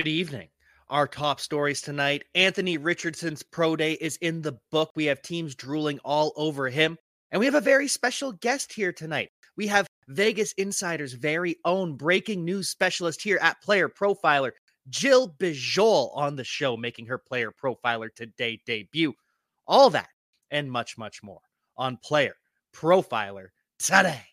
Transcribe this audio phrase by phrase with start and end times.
[0.00, 0.48] Good evening.
[0.88, 4.92] Our top stories tonight Anthony Richardson's pro day is in the book.
[4.96, 6.96] We have teams drooling all over him.
[7.30, 9.28] And we have a very special guest here tonight.
[9.58, 14.52] We have Vegas Insider's very own breaking news specialist here at Player Profiler,
[14.88, 19.12] Jill Bijolle, on the show, making her Player Profiler Today debut.
[19.66, 20.08] All that
[20.50, 21.42] and much, much more
[21.76, 22.36] on Player
[22.74, 23.48] Profiler
[23.78, 24.29] today.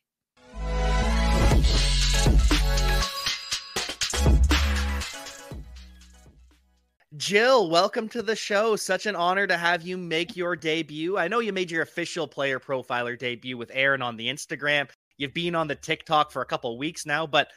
[7.16, 8.76] Jill, welcome to the show.
[8.76, 11.18] Such an honor to have you make your debut.
[11.18, 14.90] I know you made your official player profiler debut with Aaron on the Instagram.
[15.18, 17.48] You've been on the TikTok for a couple weeks now, but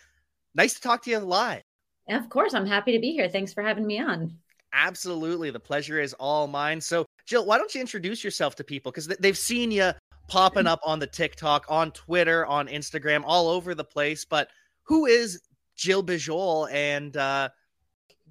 [0.55, 1.63] nice to talk to you live.
[2.09, 3.29] Of course, I'm happy to be here.
[3.29, 4.33] Thanks for having me on.
[4.73, 5.51] Absolutely.
[5.51, 6.81] The pleasure is all mine.
[6.81, 8.93] So, Jill, why don't you introduce yourself to people?
[8.93, 9.91] Because they've seen you
[10.29, 14.25] popping up on the TikTok, on Twitter, on Instagram, all over the place.
[14.25, 14.49] But
[14.85, 15.43] who is
[15.75, 17.49] Jill Bijolle and uh,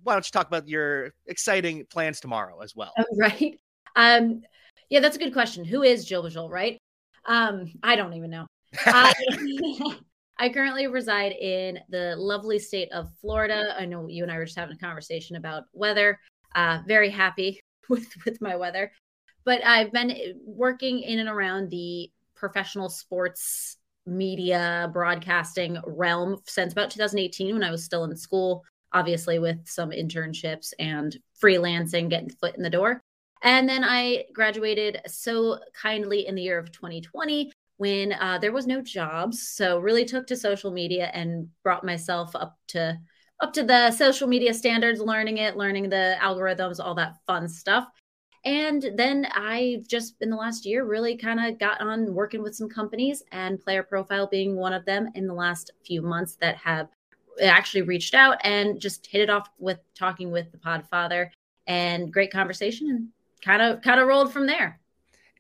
[0.04, 2.94] why don't you talk about your exciting plans tomorrow as well?
[3.18, 3.60] Right.
[3.96, 4.42] Um,
[4.90, 5.66] yeah, that's a good question.
[5.66, 6.78] Who is Jill Bijolle, right?
[7.26, 8.48] Um, I don't even know.
[8.86, 9.14] I,
[10.40, 13.76] I currently reside in the lovely state of Florida.
[13.78, 16.20] I know you and I were just having a conversation about weather.
[16.56, 18.92] Uh, very happy with with my weather,
[19.44, 26.90] but I've been working in and around the professional sports media broadcasting realm since about
[26.90, 32.56] 2018 when I was still in school obviously with some internships and freelancing, getting foot
[32.56, 33.02] in the door.
[33.42, 38.68] And then I graduated so kindly in the year of 2020 when uh, there was
[38.68, 39.48] no jobs.
[39.48, 43.00] So really took to social media and brought myself up to
[43.42, 47.88] up to the social media standards, learning it, learning the algorithms, all that fun stuff.
[48.44, 52.56] And then I just in the last year really kind of got on working with
[52.56, 56.58] some companies and player profile being one of them in the last few months that
[56.58, 56.90] have
[57.42, 61.30] actually reached out and just hit it off with talking with the Podfather
[61.68, 63.08] and great conversation and
[63.42, 64.80] kind of kind of rolled from there.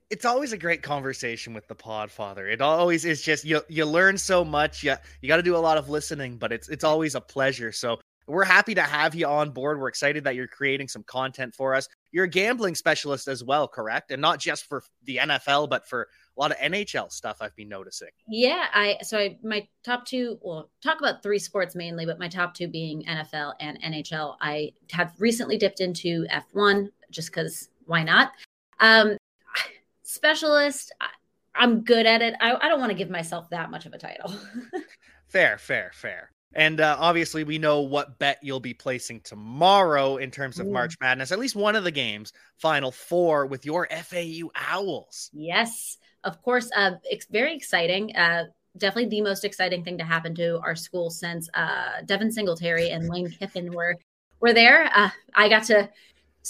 [0.10, 2.52] It's always a great conversation with the Podfather.
[2.52, 4.84] It always is just you you learn so much.
[4.84, 7.72] You you got to do a lot of listening, but it's it's always a pleasure.
[7.72, 9.80] So we're happy to have you on board.
[9.80, 11.88] We're excited that you're creating some content for us.
[12.12, 14.12] You're a gambling specialist as well, correct?
[14.12, 16.08] And not just for the NFL, but for
[16.40, 18.10] a lot of NHL stuff I've been noticing.
[18.28, 22.30] Yeah, I so I my top two well talk about three sports mainly, but my
[22.30, 24.38] top two being NFL and NHL.
[24.40, 28.32] I have recently dipped into F1 just because why not?
[28.80, 29.18] Um
[30.04, 32.36] specialist, I, am good at it.
[32.40, 34.34] I, I don't want to give myself that much of a title.
[35.28, 36.32] fair, fair, fair.
[36.56, 40.72] And uh, obviously, we know what bet you'll be placing tomorrow in terms of Ooh.
[40.72, 45.30] March Madness, at least one of the games, Final Four with your FAU Owls.
[45.32, 46.70] Yes, of course.
[46.76, 48.16] Uh, it's very exciting.
[48.16, 48.46] Uh,
[48.78, 53.10] definitely the most exciting thing to happen to our school since uh, Devin Singletary and
[53.10, 53.96] Lane Kiffin were
[54.40, 54.90] were there.
[54.96, 55.90] Uh, I got to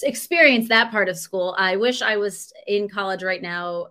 [0.04, 1.56] experience that part of school.
[1.58, 3.88] I wish I was in college right now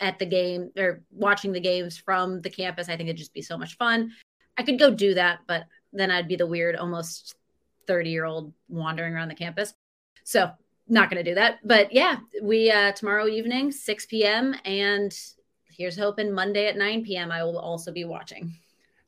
[0.00, 2.88] at the game or watching the games from the campus.
[2.88, 4.12] I think it'd just be so much fun.
[4.58, 7.34] I could go do that, but then I'd be the weird, almost
[7.86, 9.74] 30 year old wandering around the campus.
[10.24, 10.50] So
[10.88, 11.58] not going to do that.
[11.64, 14.54] But yeah, we uh, tomorrow evening, 6 p.m.
[14.64, 15.16] And
[15.70, 17.30] here's hoping Monday at 9 p.m.
[17.30, 18.54] I will also be watching.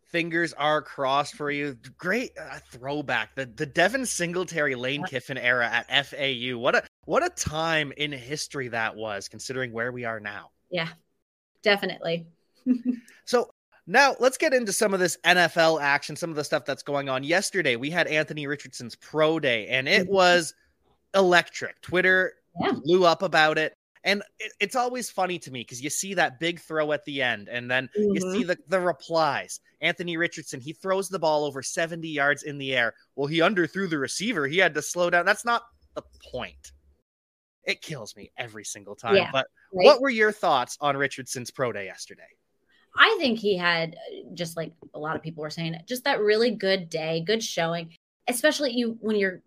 [0.07, 1.77] Fingers are crossed for you.
[1.99, 3.35] Great uh, throwback.
[3.35, 6.57] The the Devin Singletary Lane Kiffin era at FAU.
[6.57, 10.51] What a what a time in history that was, considering where we are now.
[10.71, 10.89] Yeah,
[11.63, 12.27] definitely.
[13.27, 13.51] so
[13.91, 17.09] now, let's get into some of this NFL action, some of the stuff that's going
[17.09, 17.25] on.
[17.25, 20.13] Yesterday, we had Anthony Richardson's pro day, and it mm-hmm.
[20.13, 20.53] was
[21.15, 21.81] electric.
[21.83, 22.73] Twitter yeah.
[22.73, 23.75] blew up about it.
[24.05, 27.21] And it, it's always funny to me because you see that big throw at the
[27.21, 28.15] end, and then mm-hmm.
[28.15, 29.61] you see the, the replies.
[29.81, 32.95] Anthony Richardson, he throws the ball over 70 yards in the air.
[33.17, 34.47] Well, he underthrew the receiver.
[34.47, 35.27] He had to slow down.
[35.27, 35.63] That's not
[35.95, 36.73] the point.
[37.65, 39.17] It kills me every single time.
[39.17, 39.85] Yeah, but right?
[39.85, 42.23] what were your thoughts on Richardson's pro day yesterday?
[42.97, 43.97] I think he had
[44.35, 47.95] just like a lot of people were saying, just that really good day, good showing.
[48.27, 49.43] Especially you when you're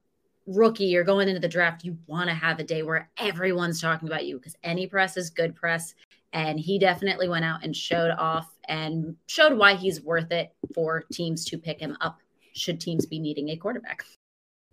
[0.47, 4.07] rookie, you're going into the draft, you want to have a day where everyone's talking
[4.07, 5.93] about you because any press is good press.
[6.33, 11.03] And he definitely went out and showed off and showed why he's worth it for
[11.11, 12.19] teams to pick him up
[12.53, 14.05] should teams be needing a quarterback.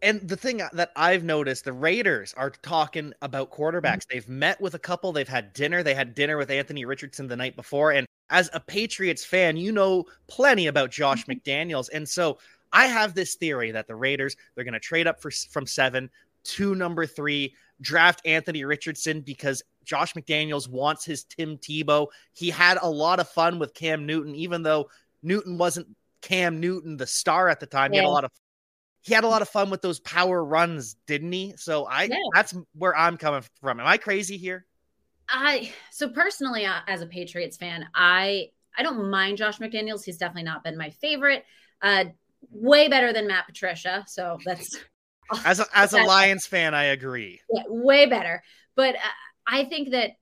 [0.00, 3.82] And the thing that I've noticed, the Raiders are talking about quarterbacks.
[3.82, 4.14] Mm-hmm.
[4.14, 5.82] They've met with a couple, they've had dinner.
[5.82, 7.92] They had dinner with Anthony Richardson the night before.
[7.92, 11.32] And as a Patriots fan, you know plenty about Josh mm-hmm.
[11.32, 11.88] McDaniels.
[11.92, 12.38] And so
[12.72, 16.10] I have this theory that the Raiders, they're going to trade up for, from seven
[16.44, 22.08] to number three, draft Anthony Richardson because Josh McDaniels wants his Tim Tebow.
[22.32, 24.90] He had a lot of fun with Cam Newton, even though
[25.22, 25.88] Newton wasn't
[26.22, 27.92] Cam Newton, the star at the time.
[27.92, 28.00] Yeah.
[28.00, 28.30] He had a lot of
[29.02, 31.54] he had a lot of fun with those power runs, didn't he?
[31.56, 32.16] So I yeah.
[32.34, 33.80] that's where I'm coming from.
[33.80, 34.66] Am I crazy here?
[35.28, 40.04] I so personally uh, as a Patriots fan, I I don't mind Josh McDaniels.
[40.04, 41.44] He's definitely not been my favorite.
[41.80, 42.06] Uh
[42.50, 44.04] way better than Matt Patricia.
[44.06, 44.76] So that's
[45.44, 47.40] as a, as a Lions fan, I agree.
[47.52, 48.42] Yeah, way better.
[48.74, 48.98] But uh,
[49.46, 50.12] I think that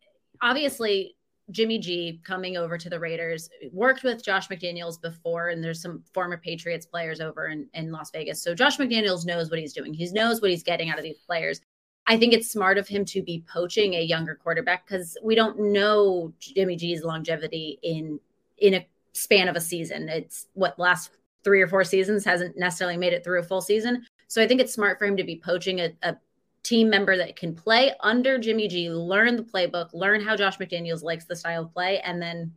[0.43, 1.17] obviously
[1.51, 6.03] Jimmy G coming over to the Raiders worked with Josh McDaniels before, and there's some
[6.13, 8.43] former Patriots players over in, in Las Vegas.
[8.43, 9.95] So Josh McDaniels knows what he's doing.
[9.95, 11.61] He knows what he's getting out of these players.
[12.09, 15.73] I think it's smart of him to be poaching a younger quarterback because we don't
[15.73, 18.21] know Jimmy G's longevity in
[18.59, 20.09] in a span of a season.
[20.09, 21.11] It's what last
[21.47, 24.05] three or four seasons hasn't necessarily made it through a full season.
[24.27, 26.17] So I think it's smart for him to be poaching a, a
[26.65, 31.05] team member that can play under Jimmy G, learn the playbook, learn how Josh McDaniels
[31.05, 32.53] likes the style of play, and then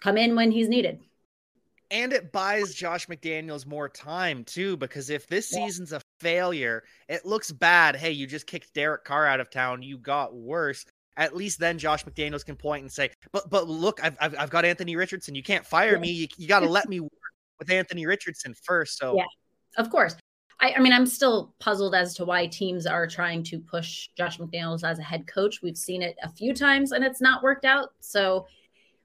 [0.00, 1.00] come in when he's needed.
[1.90, 5.64] And it buys Josh McDaniels more time too, because if this yeah.
[5.64, 7.96] season's a failure, it looks bad.
[7.96, 9.82] Hey, you just kicked Derek Carr out of town.
[9.82, 10.84] You got worse.
[11.16, 14.50] At least then Josh McDaniels can point and say, "But but look, I've I've, I've
[14.50, 15.34] got Anthony Richardson.
[15.34, 16.10] You can't fire me.
[16.10, 17.10] You, you got to let me work
[17.58, 18.98] with Anthony Richardson first.
[18.98, 19.24] So yeah,
[19.76, 20.16] of course.
[20.60, 24.38] I, I, mean, I'm still puzzled as to why teams are trying to push Josh
[24.38, 25.60] McDaniels as a head coach.
[25.62, 27.90] We've seen it a few times and it's not worked out.
[28.00, 28.46] So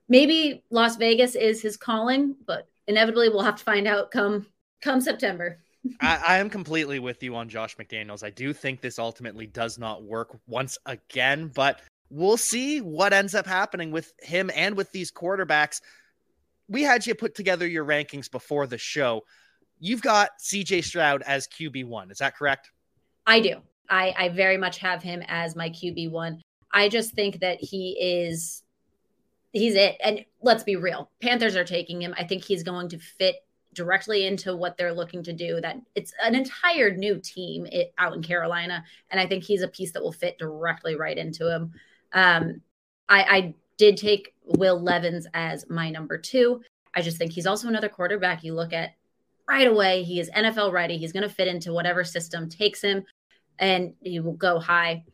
[0.07, 4.45] maybe Las Vegas is his calling, but inevitably we'll have to find out come
[4.81, 5.59] come September.
[6.01, 8.23] I, I, am completely with you on Josh McDaniels.
[8.23, 13.33] I do think this ultimately does not work once again, but we'll see what ends
[13.33, 15.81] up happening with him and with these quarterbacks.
[16.69, 19.23] We had you put together your rankings before the show
[19.79, 22.11] you've got CJ Stroud as QB1.
[22.11, 22.71] Is that correct?
[23.25, 23.55] I do.
[23.89, 26.39] I, I very much have him as my QB1.
[26.71, 28.63] I just think that he is
[29.51, 29.97] he's it.
[30.03, 31.09] And let's be real.
[31.21, 32.13] Panthers are taking him.
[32.17, 33.37] I think he's going to fit
[33.73, 35.59] directly into what they're looking to do.
[35.61, 37.65] That it's an entire new team
[37.97, 41.51] out in Carolina, and I think he's a piece that will fit directly right into
[41.51, 41.71] him.
[42.13, 42.61] Um,
[43.07, 46.61] I, I did take Will Levis as my number two.
[46.93, 48.43] I just think he's also another quarterback.
[48.43, 48.91] You look at
[49.49, 50.03] right away.
[50.03, 50.97] He is NFL ready.
[50.97, 53.03] He's going to fit into whatever system takes him,
[53.57, 55.05] and he will go high.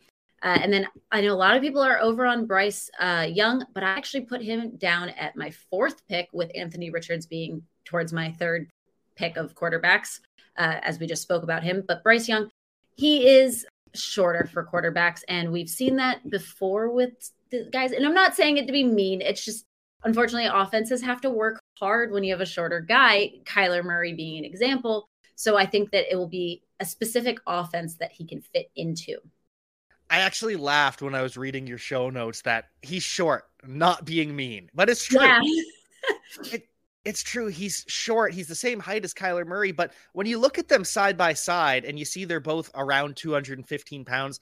[0.43, 3.65] Uh, and then I know a lot of people are over on Bryce uh, Young,
[3.73, 8.11] but I actually put him down at my fourth pick, with Anthony Richards being towards
[8.11, 8.69] my third
[9.15, 10.19] pick of quarterbacks,
[10.57, 11.83] uh, as we just spoke about him.
[11.87, 12.49] But Bryce Young,
[12.95, 17.91] he is shorter for quarterbacks, and we've seen that before with the guys.
[17.91, 19.65] And I'm not saying it to be mean; it's just
[20.03, 24.37] unfortunately offenses have to work hard when you have a shorter guy, Kyler Murray being
[24.37, 25.09] an example.
[25.35, 29.17] So I think that it will be a specific offense that he can fit into.
[30.09, 34.35] I actually laughed when I was reading your show notes that he's short, not being
[34.35, 35.21] mean, but it's true.
[35.21, 35.41] Yeah.
[36.53, 36.67] it,
[37.03, 37.47] it's true.
[37.47, 38.33] He's short.
[38.33, 41.33] He's the same height as Kyler Murray, but when you look at them side by
[41.33, 44.39] side and you see they're both around 215 pounds,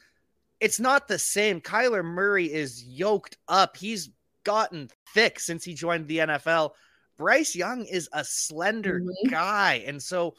[0.63, 1.59] it's not the same.
[1.59, 3.75] Kyler Murray is yoked up.
[3.75, 4.09] He's
[4.45, 6.71] gotten thick since he joined the NFL.
[7.17, 9.29] Bryce Young is a slender mm-hmm.
[9.29, 9.83] guy.
[9.85, 10.35] And so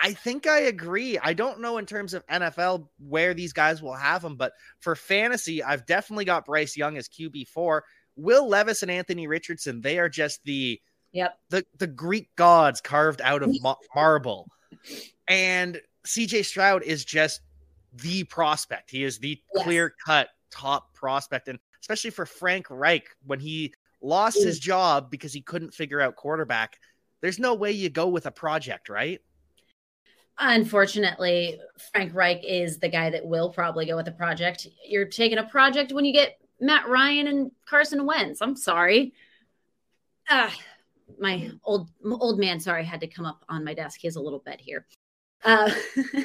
[0.00, 1.16] I think I agree.
[1.16, 4.96] I don't know in terms of NFL where these guys will have him, but for
[4.96, 7.82] fantasy, I've definitely got Bryce Young as QB4.
[8.16, 10.80] Will Levis and Anthony Richardson, they are just the
[11.12, 11.38] yep.
[11.50, 13.54] the the Greek gods carved out of
[13.94, 14.48] marble.
[15.28, 17.42] And CJ Stroud is just
[17.94, 18.90] the prospect.
[18.90, 19.64] He is the yes.
[19.64, 24.62] clear-cut top prospect and especially for Frank Reich when he lost his mm.
[24.62, 26.78] job because he couldn't figure out quarterback.
[27.20, 29.20] There's no way you go with a project, right?
[30.38, 31.60] Unfortunately,
[31.92, 34.66] Frank Reich is the guy that will probably go with a project.
[34.86, 38.40] You're taking a project when you get Matt Ryan and Carson Wentz.
[38.40, 39.12] I'm sorry.
[40.28, 40.54] Ah,
[41.18, 44.00] my old old man, sorry, had to come up on my desk.
[44.00, 44.86] He has a little bed here.
[45.44, 45.72] Uh,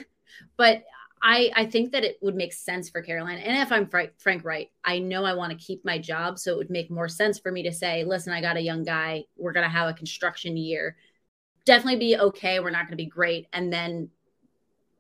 [0.58, 0.84] but
[1.22, 3.40] I, I think that it would make sense for Carolina.
[3.40, 4.44] And if I'm Frank, Frank
[4.84, 6.38] I know I want to keep my job.
[6.38, 8.84] So it would make more sense for me to say, listen, I got a young
[8.84, 9.26] guy.
[9.38, 10.96] We're going to have a construction year.
[11.66, 12.60] Definitely be okay.
[12.60, 13.48] We're not going to be great.
[13.52, 14.10] And then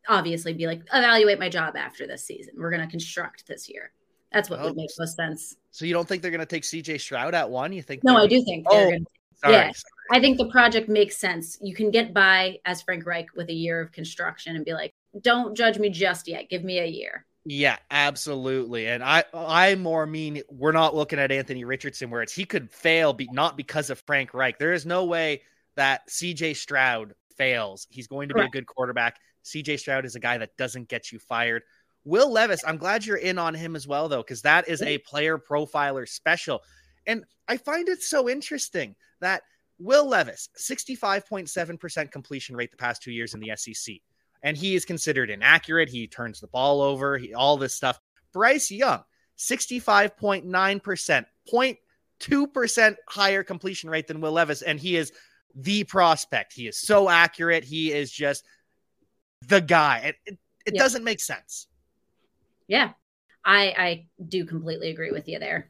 [0.07, 2.55] obviously be like, evaluate my job after this season.
[2.57, 3.91] We're going to construct this year.
[4.31, 5.55] That's what oh, would make most sense.
[5.71, 7.71] So you don't think they're going to take CJ Stroud at one?
[7.71, 8.03] You think?
[8.03, 8.65] No, I do think.
[8.69, 9.00] Oh, gonna,
[9.36, 9.74] sorry, yeah, sorry.
[10.12, 11.57] I think the project makes sense.
[11.62, 14.93] You can get by as Frank Reich with a year of construction and be like,
[15.21, 16.49] don't judge me just yet.
[16.49, 17.25] Give me a year.
[17.49, 18.87] Yeah, absolutely.
[18.87, 22.69] And I I more mean we're not looking at Anthony Richardson where it's he could
[22.69, 24.59] fail be, not because of Frank Reich.
[24.59, 25.43] There is no way
[25.77, 27.87] that CJ Stroud fails.
[27.89, 29.17] He's going to be a good quarterback.
[29.45, 31.63] CJ Stroud is a guy that doesn't get you fired.
[32.03, 34.97] Will Levis, I'm glad you're in on him as well though cuz that is a
[34.97, 36.61] player profiler special.
[37.05, 39.43] And I find it so interesting that
[39.79, 43.95] Will Levis, 65.7% completion rate the past 2 years in the SEC
[44.47, 45.89] and he is considered inaccurate.
[45.89, 47.99] He turns the ball over, he, all this stuff.
[48.31, 49.03] Bryce Young,
[49.37, 55.11] 65.9%, 0.2% higher completion rate than Will Levis, and he is
[55.53, 56.53] the prospect.
[56.53, 57.65] He is so accurate.
[57.65, 58.45] He is just
[59.45, 59.97] the guy.
[59.97, 60.81] It, it, it yeah.
[60.81, 61.67] doesn't make sense.
[62.69, 62.91] Yeah,
[63.43, 65.69] I I do completely agree with you there.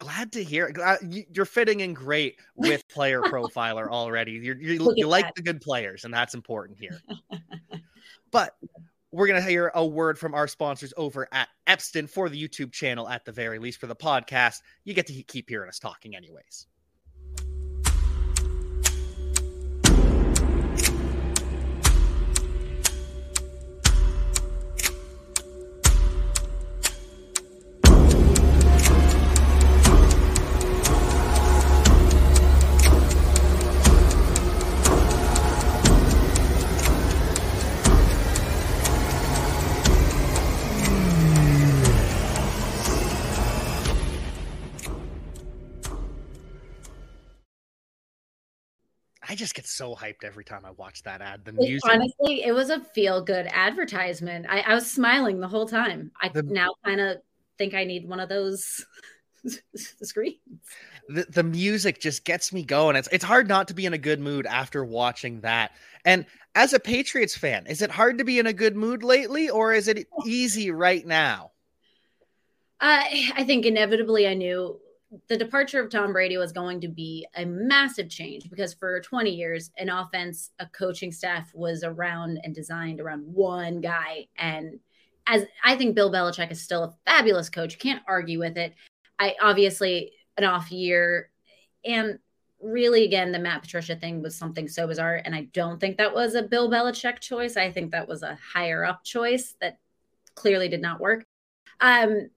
[0.00, 0.72] Glad to hear.
[0.82, 0.96] Uh,
[1.30, 4.32] you're fitting in great with Player Profiler already.
[4.32, 5.34] You're, you you like that.
[5.34, 7.02] the good players, and that's important here.
[8.30, 8.56] but
[9.12, 12.72] we're going to hear a word from our sponsors over at Epston for the YouTube
[12.72, 14.60] channel, at the very least, for the podcast.
[14.84, 16.66] You get to keep hearing us talking, anyways.
[49.30, 51.44] I just get so hyped every time I watch that ad.
[51.44, 54.44] The music, honestly, it was a feel good advertisement.
[54.48, 56.10] I, I, was smiling the whole time.
[56.20, 57.18] I the, now kind of
[57.56, 58.84] think I need one of those
[59.76, 60.40] screens.
[61.08, 62.96] The, the music just gets me going.
[62.96, 65.70] It's it's hard not to be in a good mood after watching that.
[66.04, 69.48] And as a Patriots fan, is it hard to be in a good mood lately,
[69.48, 71.52] or is it easy right now?
[72.80, 73.04] Uh,
[73.36, 74.80] I think inevitably I knew
[75.28, 79.30] the departure of Tom Brady was going to be a massive change because for 20
[79.30, 84.28] years, an offense, a coaching staff was around and designed around one guy.
[84.36, 84.78] And
[85.26, 88.74] as I think Bill Belichick is still a fabulous coach, can't argue with it.
[89.18, 91.30] I obviously an off year.
[91.84, 92.18] And
[92.60, 95.20] really, again, the Matt Patricia thing was something so bizarre.
[95.24, 97.56] And I don't think that was a Bill Belichick choice.
[97.56, 99.78] I think that was a higher up choice that
[100.34, 101.24] clearly did not work.
[101.80, 102.30] Um,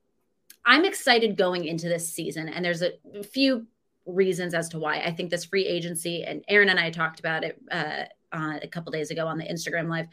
[0.65, 2.93] I'm excited going into this season, and there's a
[3.24, 3.67] few
[4.05, 5.00] reasons as to why.
[5.00, 8.67] I think this free agency, and Aaron and I talked about it uh, uh, a
[8.67, 10.08] couple days ago on the Instagram live.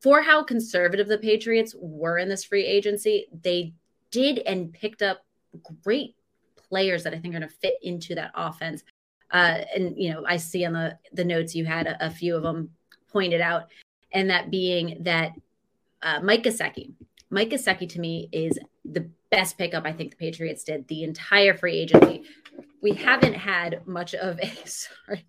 [0.00, 3.72] For how conservative the Patriots were in this free agency, they
[4.10, 5.24] did and picked up
[5.82, 6.14] great
[6.68, 8.82] players that I think are going to fit into that offense.
[9.30, 12.36] Uh, and you know, I see on the the notes you had a, a few
[12.36, 12.70] of them
[13.10, 13.68] pointed out,
[14.12, 15.32] and that being that
[16.02, 16.92] uh, Mike Gesicki.
[17.30, 21.54] Mike Gesicki to me is the best pickup I think the Patriots did the entire
[21.54, 22.22] free agency.
[22.80, 25.26] We haven't had much of a sorry,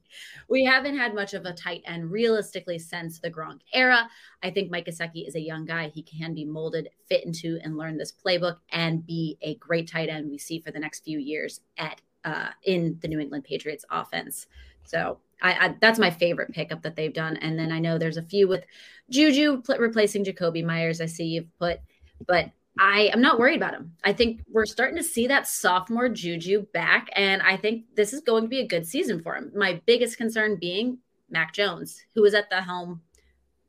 [0.48, 4.10] we haven't had much of a tight end realistically since the Gronk era.
[4.42, 5.90] I think Mike Gesicki is a young guy.
[5.90, 10.08] He can be molded, fit into, and learn this playbook and be a great tight
[10.08, 13.84] end we see for the next few years at uh, in the New England Patriots
[13.92, 14.48] offense.
[14.86, 17.36] So I, I, that's my favorite pickup that they've done.
[17.38, 18.64] And then I know there's a few with
[19.10, 21.02] Juju replacing Jakobi Meyers.
[21.02, 21.82] I see you've put,
[22.26, 23.94] but I am not worried about him.
[24.04, 28.22] I think we're starting to see that sophomore juju back, and I think this is
[28.22, 29.52] going to be a good season for him.
[29.56, 33.02] My biggest concern being Mac Jones, who is at the helm.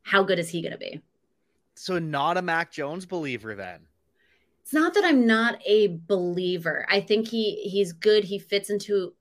[0.03, 1.01] How good is he going to be?
[1.75, 3.81] So, not a Mac Jones believer then?
[4.63, 6.85] It's not that I'm not a believer.
[6.89, 8.23] I think he he's good.
[8.23, 9.13] He fits into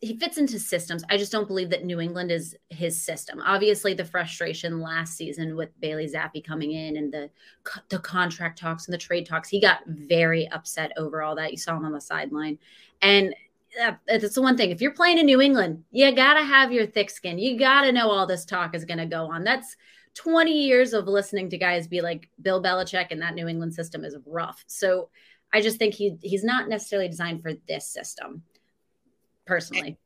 [0.00, 1.02] he fits into systems.
[1.10, 3.42] I just don't believe that New England is his system.
[3.44, 7.30] Obviously, the frustration last season with Bailey Zappe coming in and the
[7.88, 11.50] the contract talks and the trade talks, he got very upset over all that.
[11.50, 12.58] You saw him on the sideline,
[13.02, 13.34] and
[13.82, 14.70] uh, that's the one thing.
[14.70, 17.38] If you're playing in New England, you gotta have your thick skin.
[17.38, 19.42] You gotta know all this talk is gonna go on.
[19.42, 19.76] That's
[20.14, 24.04] 20 years of listening to guys be like Bill Belichick and that New England system
[24.04, 24.64] is rough.
[24.68, 25.10] So
[25.52, 28.42] I just think he he's not necessarily designed for this system
[29.48, 29.98] personally.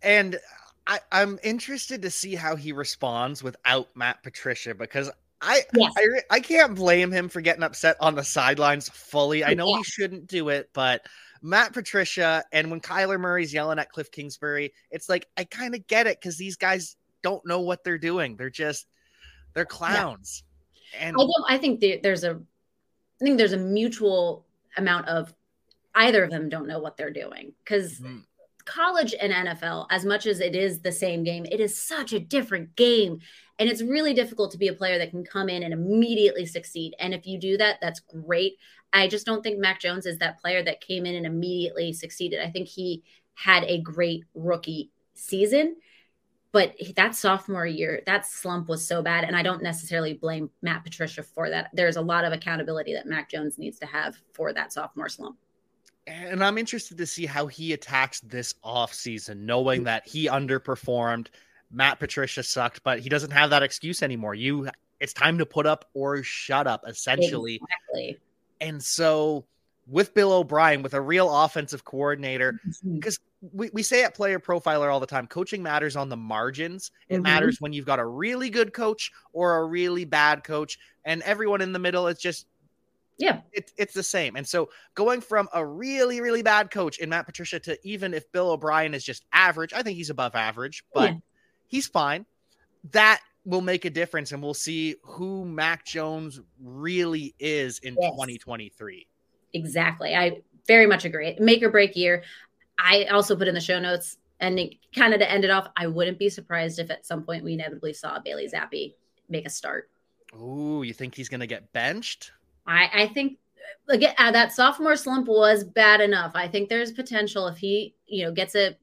[0.00, 0.38] And
[0.86, 5.10] I, I'm interested to see how he responds without Matt Patricia because
[5.42, 5.92] I, yes.
[5.96, 9.44] I I can't blame him for getting upset on the sidelines fully.
[9.44, 9.78] I know yeah.
[9.78, 11.04] he shouldn't do it, but
[11.42, 15.86] Matt Patricia and when Kyler Murray's yelling at Cliff Kingsbury, it's like I kind of
[15.86, 18.36] get it because these guys don't know what they're doing.
[18.36, 18.86] They're just
[19.54, 20.44] they're clowns.
[20.92, 21.08] Yeah.
[21.08, 21.44] And I don't.
[21.48, 22.40] I think there's a
[23.20, 24.44] I think there's a mutual
[24.76, 25.32] amount of
[25.94, 28.18] either of them don't know what they're doing because mm-hmm
[28.70, 32.20] college and NFL, as much as it is the same game, it is such a
[32.20, 33.18] different game.
[33.58, 36.94] And it's really difficult to be a player that can come in and immediately succeed.
[36.98, 38.54] And if you do that, that's great.
[38.92, 42.40] I just don't think Mac Jones is that player that came in and immediately succeeded.
[42.40, 43.02] I think he
[43.34, 45.76] had a great rookie season,
[46.52, 49.24] but that sophomore year, that slump was so bad.
[49.24, 51.70] And I don't necessarily blame Matt Patricia for that.
[51.72, 55.36] There's a lot of accountability that Mac Jones needs to have for that sophomore slump
[56.10, 61.28] and I'm interested to see how he attacks this off season, knowing that he underperformed
[61.70, 64.34] Matt Patricia sucked, but he doesn't have that excuse anymore.
[64.34, 67.60] You it's time to put up or shut up, essentially.
[67.94, 68.18] Exactly.
[68.60, 69.46] And so
[69.86, 73.58] with Bill O'Brien, with a real offensive coordinator, because Mm-hmm.
[73.58, 76.90] we, we say at Player Profiler all the time, coaching matters on the margins.
[77.08, 77.22] It Mhm.
[77.22, 81.62] matters when you've got a really good coach or a really bad coach, and everyone
[81.62, 82.46] in the middle is just
[83.20, 83.40] Yeah.
[83.52, 84.36] it, it's the same.
[84.36, 88.30] And so going from a really, really bad coach in Matt Patricia to even if
[88.32, 91.16] Bill O'Brien is just average, I think he's above average, but Yeah.
[91.68, 92.24] he's fine.
[92.92, 98.10] That will make a difference, and we'll see who Mac Jones really is in Yes.
[98.12, 99.06] 2023.
[99.52, 100.14] Exactly.
[100.14, 101.36] I very much agree.
[101.38, 102.22] Make or break year.
[102.78, 104.58] I also put in the show notes and
[104.94, 107.52] kind of to end it off, I wouldn't be surprised if at some point we
[107.52, 108.94] inevitably saw Bailey Zappe
[109.28, 109.90] make a start.
[110.34, 112.32] Ooh, you think he's going to get benched?
[112.66, 113.38] I, I think
[113.88, 116.32] again uh, that sophomore slump was bad enough.
[116.34, 118.76] I think there's potential if he, you know, gets a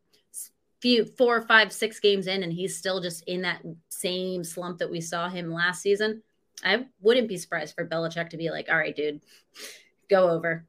[0.79, 4.89] few four, five, six games in and he's still just in that same slump that
[4.89, 6.21] we saw him last season.
[6.63, 9.21] I wouldn't be surprised for Belichick to be like, all right, dude,
[10.09, 10.65] go over.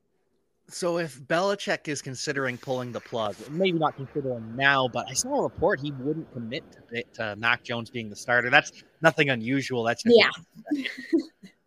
[0.70, 5.38] So if Belichick is considering pulling the plug, maybe not considering now, but I saw
[5.38, 8.50] a report he wouldn't commit to, it, to Mac Jones being the starter.
[8.50, 9.82] That's nothing unusual.
[9.82, 10.84] That's just Yeah.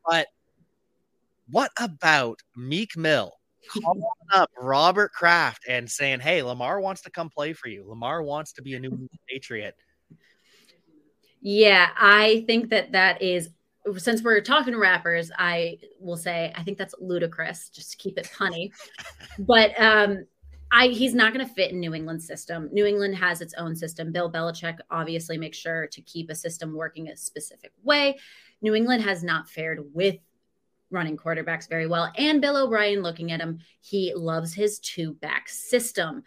[0.03, 0.27] But
[1.49, 3.33] what about Meek Mill
[3.67, 7.87] calling up Robert Kraft and saying, "Hey, Lamar wants to come play for you.
[7.87, 9.75] Lamar wants to be a new Patriot."
[11.41, 13.49] Yeah, I think that that is
[13.97, 18.29] since we're talking rappers, I will say I think that's ludicrous, just to keep it
[18.35, 18.71] punny.
[19.39, 20.25] but um
[20.71, 22.69] I he's not going to fit in New England's system.
[22.71, 24.11] New England has its own system.
[24.11, 28.17] Bill Belichick obviously makes sure to keep a system working a specific way.
[28.61, 30.15] New England has not fared with
[30.91, 32.11] running quarterbacks very well.
[32.17, 36.23] And Bill O'Brien, looking at him, he loves his two back system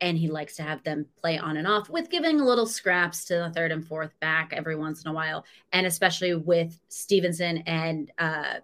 [0.00, 3.24] and he likes to have them play on and off with giving a little scraps
[3.26, 5.44] to the third and fourth back every once in a while.
[5.72, 8.54] And especially with Stevenson and uh,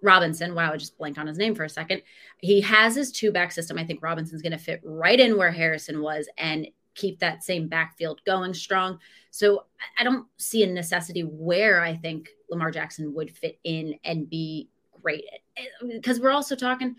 [0.00, 0.54] Robinson.
[0.54, 2.02] Wow, I just blanked on his name for a second.
[2.38, 3.78] He has his two back system.
[3.78, 7.68] I think Robinson's going to fit right in where Harrison was and keep that same
[7.68, 8.98] backfield going strong.
[9.30, 9.64] So
[9.98, 14.68] I don't see a necessity where I think Lamar Jackson would fit in and be
[15.02, 15.24] great.
[15.82, 16.96] Because eh, we're also talking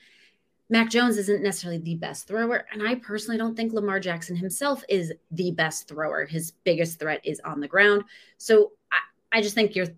[0.69, 2.65] Mac Jones isn't necessarily the best thrower.
[2.71, 6.25] And I personally don't think Lamar Jackson himself is the best thrower.
[6.25, 8.03] His biggest threat is on the ground.
[8.38, 9.93] So I, I just think you're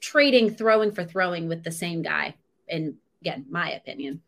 [0.00, 2.34] trading throwing for throwing with the same guy.
[2.68, 4.20] And again, my opinion.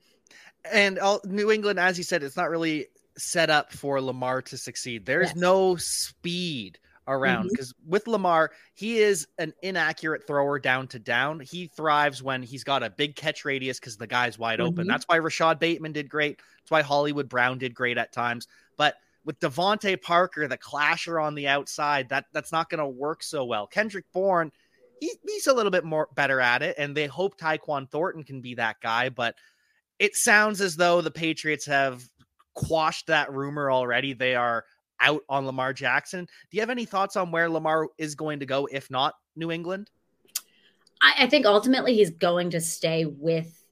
[0.71, 4.57] And all, New England, as you said, it's not really set up for Lamar to
[4.57, 5.05] succeed.
[5.07, 5.37] There's Yes.
[5.37, 11.41] no speed around because with Lamar, he is an inaccurate thrower down to down.
[11.41, 14.85] He thrives when he's got a big catch radius because the guy's wide open.
[14.85, 14.89] Mhm.
[14.89, 16.39] That's why Rashod Bateman did great.
[16.59, 18.47] That's why Hollywood Brown did great at times.
[18.77, 23.23] But with DeVante Parker, the clasher on the outside, that that's not going to work
[23.23, 23.67] so well.
[23.67, 24.53] Kendrick Bourne,
[25.01, 28.41] he, he's a little bit more better at it, and they hope Tyquan Thornton can
[28.41, 29.09] be that guy.
[29.09, 29.35] But
[29.99, 32.09] it sounds as though the Patriots have
[32.55, 34.13] quashed that rumor already.
[34.13, 34.65] They are
[35.01, 36.25] out on Lamar Jackson.
[36.25, 39.51] Do you have any thoughts on where Lamar is going to go, if not New
[39.51, 39.91] England?
[41.01, 43.63] I, I think ultimately he's going to stay with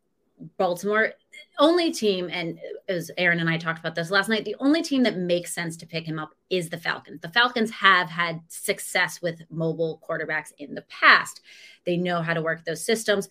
[0.59, 1.13] Baltimore.
[1.59, 5.03] Only team, and as Aaron and I talked about this last night, the only team
[5.03, 7.21] that makes sense to pick him up is the Falcons.
[7.21, 11.43] The Falcons have had success with mobile quarterbacks in the past.
[11.85, 13.29] They know how to work those systems.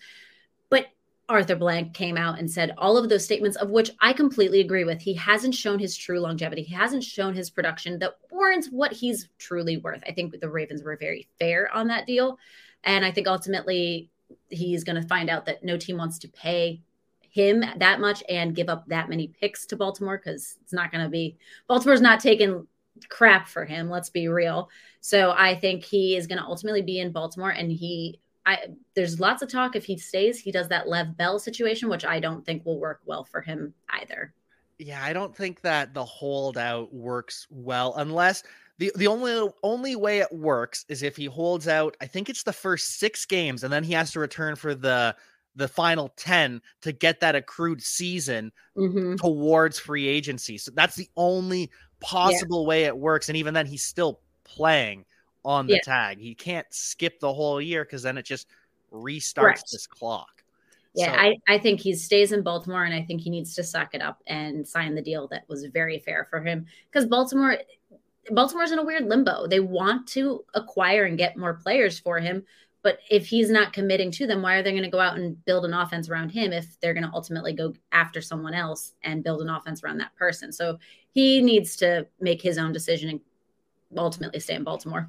[1.30, 4.84] Arthur Blank came out and said all of those statements, of which I completely agree
[4.84, 5.00] with.
[5.00, 6.64] He hasn't shown his true longevity.
[6.64, 10.02] He hasn't shown his production that warrants what he's truly worth.
[10.08, 12.40] I think the Ravens were very fair on that deal.
[12.84, 14.10] And I think ultimately
[14.50, 16.82] he's going to find out that no team wants to pay
[17.30, 21.04] him that much and give up that many picks to Baltimore because it's not going
[21.04, 21.38] to be
[21.68, 22.66] Baltimore's not taking
[23.08, 23.88] crap for him.
[23.90, 24.70] Let's be real.
[25.00, 28.20] So I think he is going to ultimately be in Baltimore and he.
[28.50, 32.04] I, there's lots of talk if he stays, he does that Lev Bell situation, which
[32.04, 34.34] I don't think will work well for him either.
[34.80, 38.44] Yeah, I don't think that the holdout works well unless
[38.80, 41.96] the the only only way it works is if he holds out.
[42.02, 45.16] I think it's the first six games, and then he has to return for the
[45.56, 49.16] the final ten to get that accrued season Mm-hmm.
[49.18, 50.58] towards free agency.
[50.58, 55.06] So that's the only possible way it works, and even then, he's still playing
[55.46, 55.82] on the Yeah.
[55.84, 56.20] tag.
[56.20, 58.48] He can't skip the whole year because then it just
[58.92, 59.72] restarts Correct.
[59.72, 60.44] this clock.
[60.96, 63.64] Yeah, So- I, I think he stays in Baltimore and I think he needs to
[63.64, 66.66] suck it up and sign the deal that was very fair for him.
[66.92, 67.58] Because Baltimore
[68.32, 69.48] Baltimore's in a weird limbo.
[69.48, 72.44] They want to acquire and get more players for him,
[72.84, 75.44] but if he's not committing to them, why are they going to go out and
[75.46, 79.24] build an offense around him if they're going to ultimately go after someone else and
[79.24, 80.52] build an offense around that person?
[80.52, 80.78] So
[81.12, 83.20] he needs to make his own decision and
[83.98, 85.08] ultimately stay in Baltimore.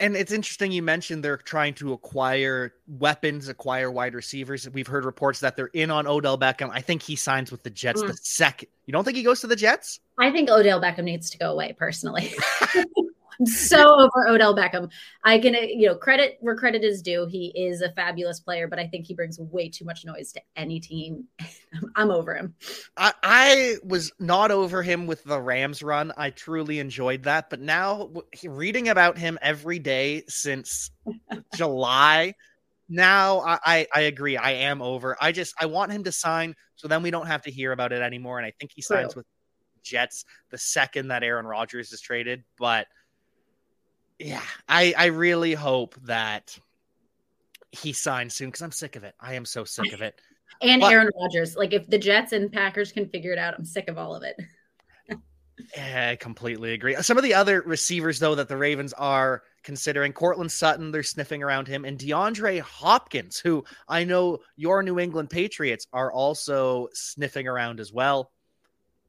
[0.00, 4.68] And it's interesting you mentioned they're trying to acquire weapons, acquire wide receivers.
[4.68, 6.70] We've heard reports that they're in on Odell Beckham.
[6.72, 8.08] I think he signs with the Jets mm.
[8.08, 8.68] the second.
[8.86, 10.00] You don't think he goes to the Jets?
[10.18, 12.34] I think Odell Beckham needs to go away personally.
[13.38, 14.90] I'm so over Odell Beckham.
[15.24, 17.26] I can, you know, credit where credit is due.
[17.26, 20.40] He is a fabulous player, but I think he brings way too much noise to
[20.56, 21.24] any team.
[21.96, 22.54] I'm over him.
[22.96, 26.12] I, I, was not over him with the Rams run.
[26.16, 27.50] I truly enjoyed that.
[27.50, 28.10] But now
[28.44, 30.90] reading about him every day since
[31.54, 32.34] July,
[32.88, 34.36] now I, I, I agree.
[34.36, 35.16] I am over.
[35.20, 37.92] I just I want him to sign so then we don't have to hear about
[37.92, 38.38] it anymore.
[38.38, 39.20] And I think he signs True.
[39.20, 39.26] with
[39.82, 42.44] Jets the second that Aaron Rodgers is traded.
[42.58, 42.86] But
[44.18, 46.58] yeah, I I really hope that
[47.72, 49.14] he signs soon because I'm sick of it.
[49.20, 50.20] I am so sick of it.
[50.62, 53.64] and but, Aaron Rodgers, like if the Jets and Packers can figure it out, I'm
[53.64, 54.36] sick of all of it.
[55.80, 56.94] I completely agree.
[57.02, 61.42] Some of the other receivers though that the Ravens are considering, Courtland Sutton, they're sniffing
[61.42, 67.48] around him, and DeAndre Hopkins, who I know your New England Patriots are also sniffing
[67.48, 68.30] around as well.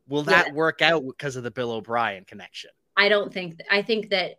[0.07, 0.53] Will that yeah.
[0.53, 2.71] work out because of the Bill O'Brien connection?
[2.97, 3.59] I don't think.
[3.69, 4.37] I think that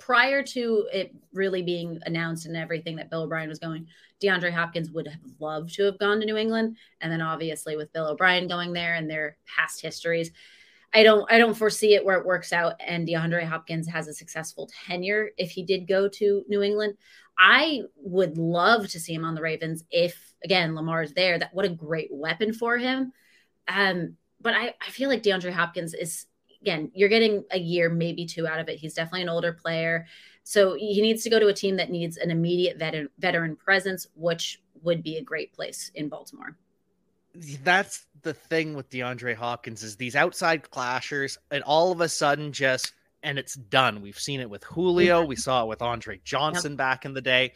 [0.00, 3.86] prior to it really being announced and everything that Bill O'Brien was going,
[4.20, 6.76] DeAndre Hopkins would have loved to have gone to New England.
[7.00, 10.32] And then obviously with Bill O'Brien going there and their past histories,
[10.92, 14.14] I don't I don't foresee it where it works out and DeAndre Hopkins has a
[14.14, 16.94] successful tenure if he did go to New England.
[17.38, 21.38] I would love to see him on the Ravens if again Lamar's there.
[21.38, 23.12] That what a great weapon for him.
[23.68, 26.26] Um, but I, I feel like DeAndre Hopkins is
[26.60, 28.78] again, you're getting a year, maybe two out of it.
[28.78, 30.06] He's definitely an older player.
[30.42, 34.06] So he needs to go to a team that needs an immediate veteran, veteran presence,
[34.14, 36.56] which would be a great place in Baltimore.
[37.62, 42.52] That's the thing with DeAndre Hopkins is these outside clashers, and all of a sudden
[42.52, 42.92] just
[43.22, 44.00] and it's done.
[44.00, 46.78] We've seen it with Julio, we saw it with Andre Johnson yep.
[46.78, 47.52] back in the day,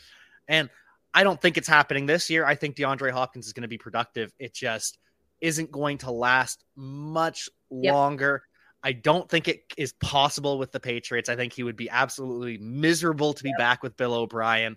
[0.47, 0.71] and
[1.13, 2.45] I don't think it's happening this year.
[2.45, 4.33] I think DeAndre Hopkins is going to be productive.
[4.39, 4.99] It just
[5.41, 7.95] isn't going to last much yep.
[7.95, 8.43] longer.
[8.85, 11.31] I don't think it is possible with the Patriots.
[11.31, 13.57] I think he would be absolutely miserable to be yeah.
[13.59, 14.77] back with Bill O'Brien.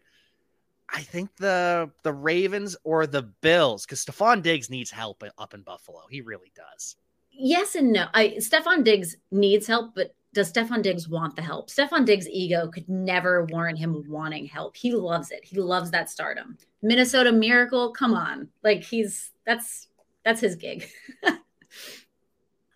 [0.89, 5.61] I think the the Ravens or the Bills, because Stefon Diggs needs help up in
[5.61, 6.03] Buffalo.
[6.09, 6.95] He really does.
[7.31, 8.05] Yes and no.
[8.13, 11.69] I Stefon Diggs needs help, but does Stefon Diggs want the help?
[11.69, 14.77] Stefon Diggs' ego could never warrant him wanting help.
[14.77, 15.43] He loves it.
[15.43, 16.57] He loves that stardom.
[16.81, 18.47] Minnesota Miracle, come on.
[18.63, 19.87] Like he's that's
[20.23, 20.87] that's his gig.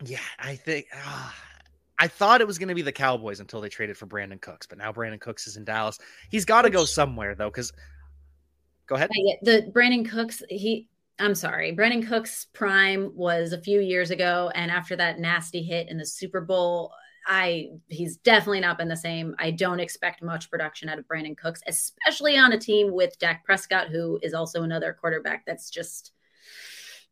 [0.06, 1.32] Yeah, I think uh,
[2.00, 4.66] I thought it was going to be the Cowboys until they traded for Brandin Cooks,
[4.66, 6.00] but now Brandin Cooks is in Dallas.
[6.30, 7.72] He's got to go somewhere though, because
[8.88, 9.10] go ahead.
[9.44, 10.88] The Brandin Cooks, he.
[11.20, 15.88] I'm sorry, Brandin Cooks' prime was a few years ago, and after that nasty hit
[15.88, 16.92] in the Super Bowl,
[17.28, 19.36] I he's definitely not been the same.
[19.38, 23.46] I don't expect much production out of Brandin Cooks, especially on a team with Dak
[23.46, 26.14] Prescott, who is also another quarterback that's just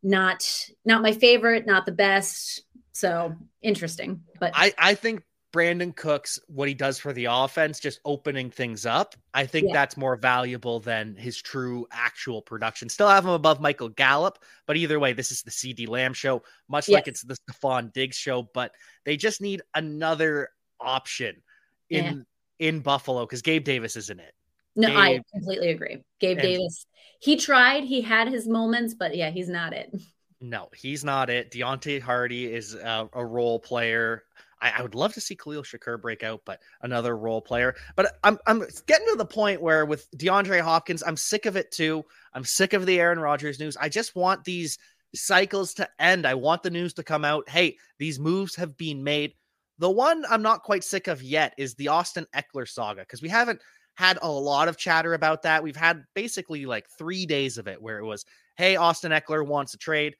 [0.02, 0.44] not
[0.84, 2.62] not my favorite, not the best.
[2.92, 4.22] So interesting.
[4.38, 5.22] But I, I think
[5.52, 9.72] Brandin Cooks, what he does for the offense, just opening things up, I think yeah.
[9.72, 12.88] that's more valuable than his true actual production.
[12.88, 16.42] Still have him above Michael Gallup, but either way, this is the CeeDee Lamb show,
[16.68, 16.94] much yes.
[16.94, 18.72] like it's the Stefon Diggs show, but
[19.04, 21.42] they just need another option
[21.88, 22.24] in
[22.58, 22.68] yeah.
[22.68, 24.34] in Buffalo because Gabe Davis isn't it.
[24.76, 25.98] No, Gabe, I completely agree.
[26.20, 26.86] Gabe Davis,
[27.20, 29.92] he tried, he had his moments, but yeah, he's not it.
[30.40, 31.50] No, he's not it.
[31.50, 34.24] Deonte Harty is a, a role player.
[34.62, 37.74] I, I, would love to see Khalil Shakir break out, but another role player.
[37.94, 41.70] But I'm I'm getting to the point where with DeAndre Hopkins, I'm sick of it
[41.70, 42.04] too.
[42.32, 43.76] I'm sick of the Aaron Rodgers news.
[43.76, 44.78] I just want these
[45.14, 46.26] cycles to end.
[46.26, 47.48] I want the news to come out.
[47.48, 49.34] Hey, these moves have been made.
[49.78, 53.28] The one I'm not quite sick of yet is the Austin Ekeler saga because we
[53.28, 53.60] haven't
[53.94, 55.62] had a lot of chatter about that.
[55.62, 58.24] We've had basically like three days of it where it was,
[58.56, 60.16] hey, Austin Ekeler wants a trade.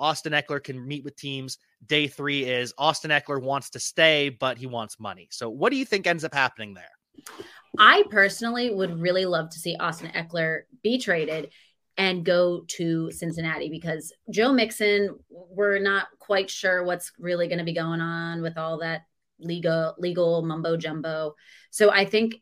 [0.00, 1.58] Austin Ekeler can meet with teams.
[1.86, 5.28] Day three is Austin Ekeler wants to stay, but he wants money.
[5.30, 6.90] So, what do you think ends up happening there?
[7.78, 11.50] I personally would really love to see Austin Ekeler be traded
[11.96, 17.64] and go to Cincinnati because Joe Mixon, we're not quite sure what's really going to
[17.64, 19.02] be going on with all that
[19.38, 21.34] legal legal mumbo jumbo.
[21.70, 22.36] So I think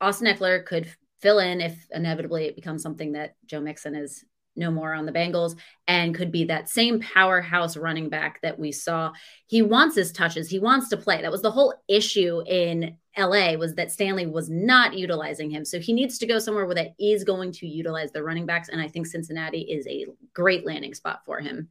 [0.00, 0.88] Austin Ekeler could
[1.20, 4.24] fill in if inevitably it becomes something that Joe Mixon is
[4.58, 8.72] no more on the Bengals and could be that same powerhouse running back that we
[8.72, 9.12] saw.
[9.46, 10.48] He wants his touches.
[10.48, 11.22] He wants to play.
[11.22, 15.64] That was the whole issue in LA was that Staley was not utilizing him.
[15.64, 18.68] So he needs to go somewhere where that is going to utilize the running backs
[18.68, 21.68] and I think Cincinnati is a great landing spot for him.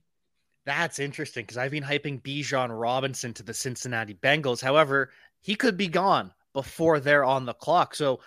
[0.65, 4.61] That's interesting because I've been hyping Bijan Robinson to the Cincinnati Bengals.
[4.61, 7.95] However, he could be gone before they're on the clock.
[7.95, 8.19] So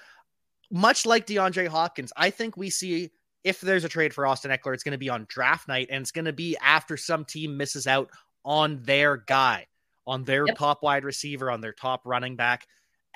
[0.70, 3.10] much like DeAndre Hopkins, I think we see
[3.44, 6.02] if there's a trade for Austin Ekeler, it's going to be on draft night and
[6.02, 8.10] it's going to be after some team misses out
[8.44, 9.66] on their guy,
[10.06, 10.56] on their yep.
[10.56, 12.66] top wide receiver, on their top running back.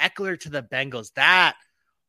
[0.00, 1.12] Ekeler to the Bengals.
[1.14, 1.56] That,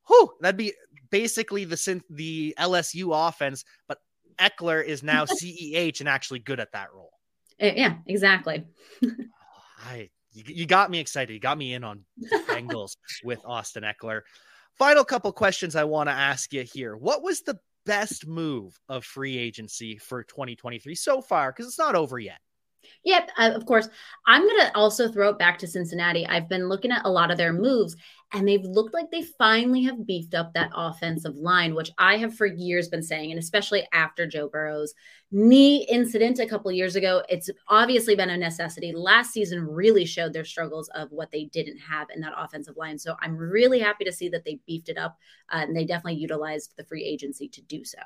[0.07, 0.73] whew, that'd be
[1.09, 3.99] basically the the LSU offense, but
[4.39, 7.11] Ekeler is now CEH and actually good at that role.
[7.59, 8.65] Eh, yeah, exactly.
[9.85, 11.33] I you, got me excited.
[11.33, 12.03] You got me in on
[12.49, 14.21] Bengals with Austin Ekeler.
[14.77, 16.97] Final couple questions I want to ask you here.
[16.97, 21.51] What was the best move of free agency for 2023 so far?
[21.51, 22.39] Because it's not over yet.
[23.03, 23.89] Yep, uh, of course.
[24.25, 26.25] I'm going to also throw it back to Cincinnati.
[26.27, 27.95] I've been looking at a lot of their moves,
[28.35, 32.35] and they've looked like they finally have beefed up that offensive line, which I have
[32.35, 34.93] for years been saying, and especially after Joe Burrow's
[35.31, 38.91] knee incident a couple years ago, it's obviously been a necessity.
[38.93, 42.99] Last season really showed their struggles of what they didn't have in that offensive line.
[42.99, 45.17] So I'm really happy to see that they beefed it up,
[45.51, 47.99] uh, and they definitely utilized the free agency to do so.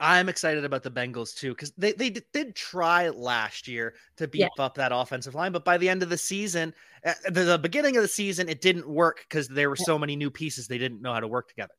[0.00, 4.48] I'm excited about the Bengals too because they, they did try last year to beef
[4.56, 4.64] yeah.
[4.64, 8.02] up that offensive line, but by the end of the season, at the beginning of
[8.02, 11.12] the season, it didn't work because there were so many new pieces they didn't know
[11.12, 11.74] how to work together.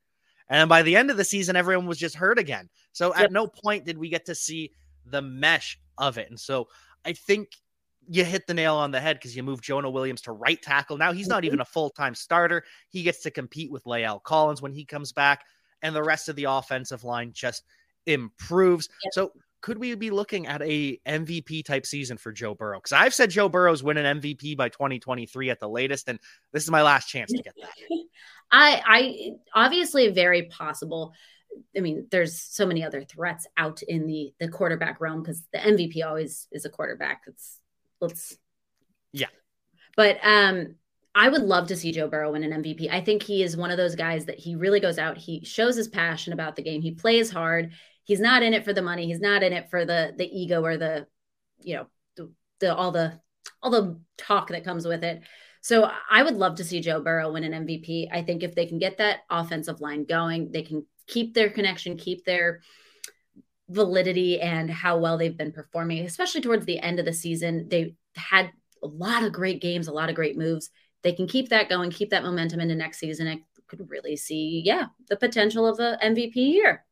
[0.50, 2.70] And by the end of the season, everyone was just hurt again.
[2.92, 4.72] So at no point did we get to see
[5.06, 6.30] the mesh of it.
[6.30, 6.68] And so
[7.06, 7.50] I think
[8.08, 10.98] you hit the nail on the head because you move Jonah Williams to right tackle.
[10.98, 11.48] Now he's not mm-hmm.
[11.48, 12.64] even a full time starter.
[12.90, 15.46] He gets to compete with La'el Collins when he comes back,
[15.82, 17.64] and the rest of the offensive line just
[18.06, 18.90] improves.
[19.06, 19.14] Yep.
[19.14, 22.80] So could we be looking at a MVP type season for Joe Burrow?
[22.80, 26.20] Because I've said Joe Burrow's win an MVP by 2023 at the latest, and
[26.52, 27.72] this is my last chance to get that.
[28.52, 31.14] I, I obviously very possible.
[31.76, 35.60] I mean, there's so many other threats out in the the quarterback realm because the
[35.60, 37.22] MVP always is a quarterback.
[37.28, 37.60] It's
[38.00, 38.38] let's
[39.12, 39.28] yeah.
[39.96, 40.76] But um
[41.14, 42.90] I would love to see Joe Burrow win an MVP.
[42.90, 45.76] I think he is one of those guys that he really goes out, he shows
[45.76, 46.82] his passion about the game.
[46.82, 47.74] He plays hard.
[48.12, 49.06] He's not in it for the money.
[49.08, 51.08] He's not in it for the the ego or the
[51.62, 53.20] you know, the, the all the
[53.64, 55.22] all the talk that comes with it.
[55.62, 58.10] So I would love to see Joe Burrow win an MVP.
[58.12, 61.98] I think if they can get that offensive line going, they can keep their connection,
[61.98, 62.62] keep their
[63.70, 67.70] validity and how well they've been performing, especially towards the end of the season.
[67.70, 68.52] They had
[68.84, 70.72] a lot of great games, a lot of great moves
[71.04, 74.62] they can keep that going, keep that momentum into next season, I could really see,
[74.66, 76.86] yeah, the potential of the MVP here.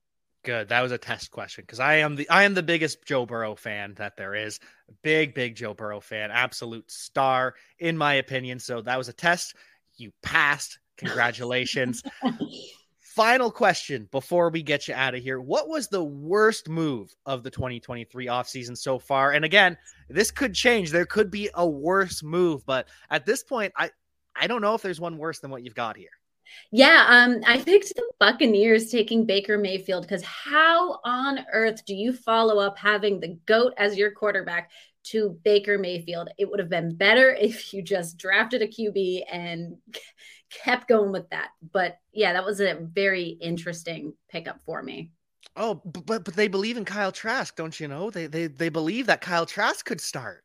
[0.44, 0.70] Good.
[0.70, 3.56] That was a test question because I am the I am the biggest Joe Burrow
[3.56, 4.60] fan that there is.
[5.02, 8.60] Big, big Joe Burrow fan, absolute star in my opinion.
[8.60, 9.56] So that was a test.
[9.98, 10.80] You passed.
[10.98, 12.04] Congratulations.
[13.00, 15.42] Final question before we get you out of here.
[15.42, 19.34] What was the worst move of the 2023 offseason so far?
[19.34, 19.78] And again,
[20.10, 20.92] this could change.
[20.92, 23.90] There could be a worse move, but at this point, I
[24.38, 26.12] I don't know if there's one worse than what you've got here.
[26.72, 32.14] Yeah, um, I picked the Buccaneers taking Baker Mayfield because how on earth do you
[32.14, 34.72] follow up having the GOAT as your quarterback
[35.06, 36.30] to Baker Mayfield?
[36.38, 39.78] It would have been better if you just drafted a QB and
[40.64, 41.50] kept going with that.
[41.72, 45.12] But yeah, that was a very interesting pickup for me.
[45.56, 48.10] Oh, but but they believe in Kyle Trask, don't you know?
[48.10, 50.44] They they they believe that Kyle Trask could start.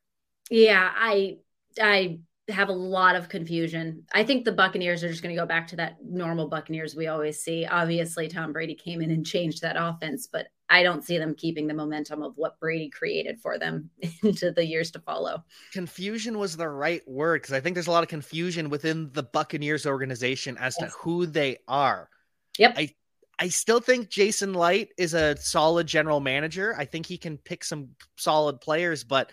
[0.51, 1.39] Yeah, I
[1.81, 4.05] I have a lot of confusion.
[4.13, 7.07] I think the Buccaneers are just going to go back to that normal Buccaneers we
[7.07, 7.65] always see.
[7.65, 11.67] Obviously, Tom Brady came in and changed that offense, but I don't see them keeping
[11.67, 13.91] the momentum of what Brady created for them
[14.23, 15.45] into the years to follow.
[15.73, 19.23] Confusion was the right word because I think there's a lot of confusion within the
[19.23, 20.93] Buccaneers organization as yes.
[20.93, 22.11] to who they are.
[22.59, 22.75] Yep.
[22.77, 22.95] I
[23.39, 26.75] I still think Jason Licht is a solid general manager.
[26.79, 29.33] I think he can pick some solid players, but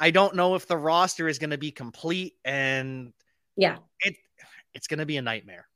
[0.00, 3.12] I don't know if the roster is going to be complete and
[3.56, 4.16] yeah, it
[4.74, 5.66] it's going to be a nightmare.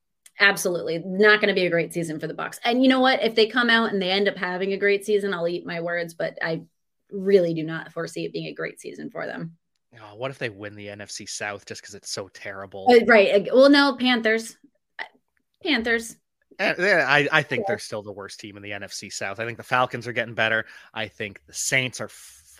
[0.40, 1.02] Absolutely.
[1.04, 2.58] Not going to be a great season for the Bucks.
[2.64, 3.22] And you know what?
[3.22, 5.80] If they come out and they end up having a great season, I'll eat my
[5.80, 6.62] words, but I
[7.10, 9.56] really do not foresee it being a great season for them.
[10.00, 12.86] Oh, what if they win the NFC South just because it's so terrible?
[12.90, 13.46] Uh, right.
[13.52, 14.56] Well, no, Panthers.
[15.62, 16.16] Panthers.
[16.58, 16.74] Eh,
[17.06, 19.38] I, I think they're still the worst team in the NFC South.
[19.38, 20.64] I think the Falcons are getting better.
[20.94, 22.08] I think the Saints are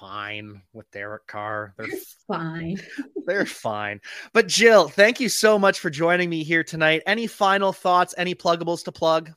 [0.03, 1.75] fine with Derek Carr.
[1.79, 1.87] They're
[2.27, 2.77] fine.
[3.27, 4.01] they're fine.
[4.33, 7.03] But Jill, thank you so much for joining me here tonight.
[7.07, 8.13] Any final thoughts?
[8.19, 9.31] Any pluggables to plug?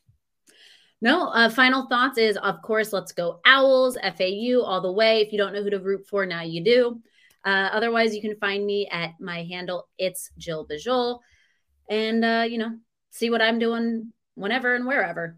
[1.02, 5.22] No, uh, final thoughts is of course, let's go Owls, FAU all the way.
[5.22, 7.00] If you don't know who to root for, now you do.
[7.44, 11.20] Uh, otherwise, you can find me at my handle, it's Jill Bijolle,
[11.92, 12.76] and uh, you know,
[13.12, 15.38] see what I'm doing whenever and wherever.